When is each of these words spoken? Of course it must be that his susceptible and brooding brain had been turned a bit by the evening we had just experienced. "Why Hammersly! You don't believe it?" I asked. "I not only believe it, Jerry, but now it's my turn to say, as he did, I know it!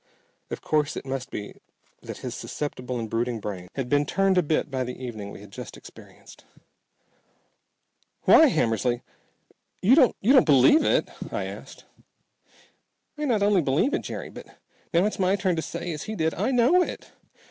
Of 0.49 0.61
course 0.63 0.97
it 0.97 1.05
must 1.05 1.29
be 1.29 1.53
that 2.01 2.17
his 2.25 2.33
susceptible 2.33 2.97
and 2.97 3.07
brooding 3.07 3.39
brain 3.39 3.67
had 3.75 3.87
been 3.87 4.07
turned 4.07 4.35
a 4.35 4.41
bit 4.41 4.71
by 4.71 4.83
the 4.83 4.97
evening 4.97 5.29
we 5.29 5.41
had 5.41 5.51
just 5.51 5.77
experienced. 5.77 6.43
"Why 8.23 8.47
Hammersly! 8.49 9.03
You 9.79 9.93
don't 10.17 10.43
believe 10.43 10.83
it?" 10.83 11.07
I 11.31 11.43
asked. 11.43 11.85
"I 13.15 13.25
not 13.25 13.43
only 13.43 13.61
believe 13.61 13.93
it, 13.93 14.01
Jerry, 14.01 14.31
but 14.31 14.47
now 14.91 15.05
it's 15.05 15.19
my 15.19 15.35
turn 15.35 15.55
to 15.55 15.61
say, 15.61 15.91
as 15.91 16.01
he 16.05 16.15
did, 16.15 16.33
I 16.33 16.49
know 16.49 16.81
it! 16.81 17.11